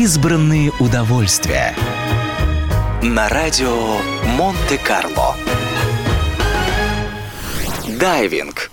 Избранные 0.00 0.70
удовольствия. 0.78 1.74
На 3.02 3.28
радио 3.28 3.96
Монте-Карло. 4.36 5.34
Дайвинг. 7.98 8.70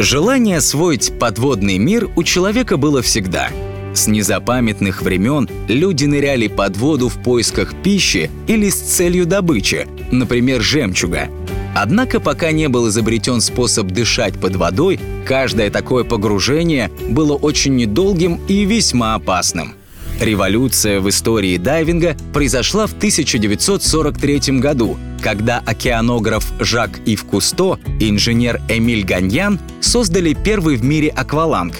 Желание 0.00 0.56
освоить 0.56 1.16
подводный 1.16 1.78
мир 1.78 2.10
у 2.16 2.24
человека 2.24 2.76
было 2.76 3.02
всегда. 3.02 3.50
С 3.94 4.08
незапамятных 4.08 5.00
времен 5.00 5.48
люди 5.68 6.06
ныряли 6.06 6.48
под 6.48 6.76
воду 6.76 7.08
в 7.08 7.22
поисках 7.22 7.80
пищи 7.84 8.28
или 8.48 8.68
с 8.68 8.80
целью 8.80 9.26
добычи, 9.26 9.86
например, 10.10 10.60
жемчуга. 10.60 11.28
Однако 11.76 12.18
пока 12.18 12.50
не 12.50 12.68
был 12.68 12.88
изобретен 12.88 13.40
способ 13.40 13.86
дышать 13.86 14.40
под 14.40 14.56
водой, 14.56 14.98
каждое 15.24 15.70
такое 15.70 16.02
погружение 16.02 16.90
было 17.08 17.34
очень 17.34 17.76
недолгим 17.76 18.40
и 18.48 18.64
весьма 18.64 19.14
опасным. 19.14 19.76
Революция 20.20 21.00
в 21.00 21.08
истории 21.08 21.56
дайвинга 21.58 22.16
произошла 22.32 22.88
в 22.88 22.92
1943 22.92 24.58
году, 24.58 24.98
когда 25.22 25.62
океанограф 25.64 26.44
Жак 26.58 26.98
Ив 27.06 27.24
Кусто 27.24 27.78
и 28.00 28.10
инженер 28.10 28.60
Эмиль 28.68 29.04
Ганьян 29.04 29.60
создали 29.80 30.34
первый 30.34 30.74
в 30.76 30.82
мире 30.82 31.08
акваланг. 31.10 31.76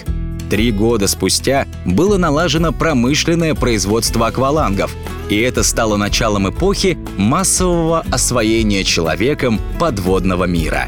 Три 0.49 0.71
года 0.71 1.07
спустя 1.07 1.67
было 1.85 2.17
налажено 2.17 2.71
промышленное 2.71 3.55
производство 3.55 4.27
аквалангов, 4.27 4.95
и 5.29 5.37
это 5.37 5.61
стало 5.61 5.97
началом 5.97 6.49
эпохи 6.49 6.97
массового 7.17 8.05
освоения 8.09 8.85
человеком 8.85 9.59
подводного 9.79 10.45
мира. 10.45 10.87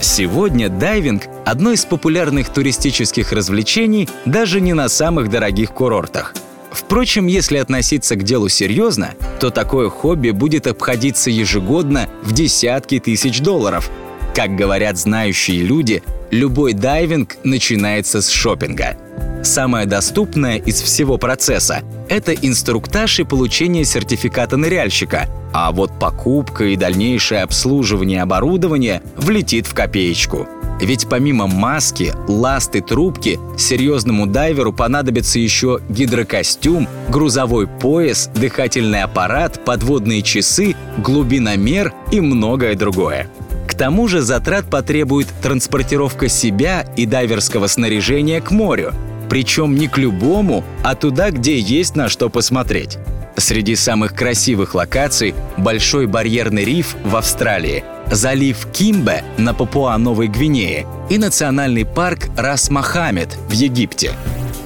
Сегодня 0.00 0.68
дайвинг– 0.68 1.24
одно 1.44 1.72
из 1.72 1.84
популярных 1.84 2.48
туристических 2.50 3.32
развлечений 3.32 4.08
даже 4.24 4.60
не 4.60 4.72
на 4.72 4.88
самых 4.88 5.30
дорогих 5.30 5.72
курортах– 5.72 6.32
Впрочем, 6.76 7.26
если 7.26 7.56
относиться 7.56 8.16
к 8.16 8.22
делу 8.22 8.50
серьезно, 8.50 9.14
то 9.40 9.50
такое 9.50 9.88
хобби 9.88 10.30
будет 10.30 10.66
обходиться 10.66 11.30
ежегодно 11.30 12.08
в 12.22 12.32
десятки 12.32 13.00
тысяч 13.00 13.40
долларов. 13.40 13.90
Как 14.34 14.54
говорят 14.54 14.98
знающие 14.98 15.62
люди, 15.62 16.02
любой 16.30 16.74
дайвинг 16.74 17.38
начинается 17.44 18.20
с 18.20 18.28
шопинга. 18.28 18.98
Самое 19.42 19.86
доступное 19.86 20.58
из 20.58 20.82
всего 20.82 21.16
процесса– 21.16 21.82
это 22.10 22.34
инструктаж 22.34 23.20
и 23.20 23.24
получение 23.24 23.84
сертификата 23.84 24.58
ныряльщика, 24.58 25.28
а 25.54 25.72
вот 25.72 25.98
покупка 25.98 26.64
и 26.64 26.76
дальнейшее 26.76 27.42
обслуживание 27.42 28.20
оборудования 28.20 29.02
влетит 29.16 29.66
в 29.66 29.72
копеечку– 29.72 30.46
ведь 30.80 31.08
помимо 31.08 31.46
маски, 31.46 32.12
ласты, 32.28 32.80
трубки, 32.80 33.38
серьезному 33.56 34.26
дайверу 34.26 34.72
понадобится 34.72 35.38
еще 35.38 35.80
гидрокостюм, 35.88 36.88
грузовой 37.08 37.66
пояс, 37.66 38.30
дыхательный 38.34 39.02
аппарат, 39.02 39.64
подводные 39.64 40.22
часы, 40.22 40.76
глубиномер 40.98 41.94
и 42.12 42.20
многое 42.20 42.74
другое. 42.74 43.28
К 43.66 43.74
тому 43.74 44.08
же 44.08 44.20
затрат 44.20 44.70
потребует 44.70 45.28
транспортировка 45.42 46.28
себя 46.28 46.86
и 46.96 47.06
дайверского 47.06 47.66
снаряжения 47.66 48.40
к 48.40 48.50
морю, 48.50 48.92
причем 49.28 49.74
не 49.74 49.88
к 49.88 49.98
любому, 49.98 50.64
а 50.84 50.94
туда, 50.94 51.30
где 51.30 51.58
есть 51.58 51.96
на 51.96 52.08
что 52.08 52.28
посмотреть. 52.28 52.98
Среди 53.38 53.76
самых 53.76 54.14
красивых 54.14 54.74
локаций– 54.74 55.34
Большой 55.56 56.06
барьерный 56.06 56.64
риф 56.64 56.96
в 57.04 57.16
Австралии, 57.16 57.84
залив 58.10 58.66
Кимбе 58.72 59.24
на 59.36 59.52
Папуа-Новой 59.52 60.28
Гвинее 60.28 60.86
и 61.10 61.18
национальный 61.18 61.84
парк 61.84 62.28
Рас-Мохаммед 62.36 63.36
в 63.48 63.52
Египте. 63.52 64.12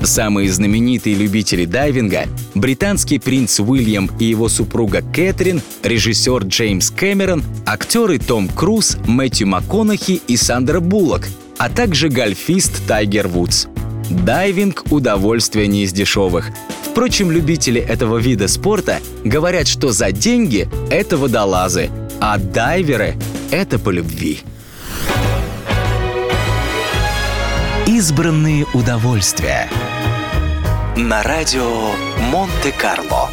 Самые 0.02 0.50
знаменитые 0.50 1.14
любители 1.14 1.64
дайвинга– 1.64 2.24
британский 2.54 3.18
принц 3.18 3.60
Уильям 3.60 4.10
и 4.18 4.24
его 4.24 4.48
супруга 4.48 5.02
Кэтрин, 5.02 5.60
режиссер 5.82 6.44
Джеймс 6.44 6.90
Кэмерон, 6.90 7.42
актеры 7.66 8.18
Том 8.18 8.48
Круз, 8.48 8.96
Мэтью 9.06 9.48
МакКонахи 9.48 10.22
и 10.26 10.36
Сандра 10.36 10.80
Буллок, 10.80 11.28
а 11.58 11.68
также 11.68 12.08
гольфист 12.08 12.86
Тайгер 12.86 13.28
Вудс. 13.28 13.66
Дайвинг– 14.10 14.84
удовольствие 14.90 15.68
не 15.68 15.84
из 15.84 15.92
дешевых. 15.92 16.50
Впрочем, 16.82 17.30
любители 17.30 17.80
этого 17.80 18.18
вида 18.18 18.48
спорта 18.48 18.98
говорят, 19.24 19.68
что 19.68 19.92
за 19.92 20.10
деньги— 20.10 20.68
это 20.90 21.16
водолазы, 21.16 21.90
а 22.20 22.36
дайверы— 22.36 23.14
это 23.52 23.78
по 23.78 23.90
любви. 23.90 24.40
Избранные 27.86 28.66
удовольствия. 28.74 29.70
На 30.96 31.22
радио 31.22 31.92
Монте-Карло. 32.32 33.30